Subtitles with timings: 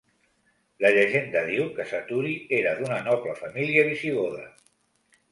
[0.83, 4.41] La llegenda diu que Saturi era d'una noble família visigoda.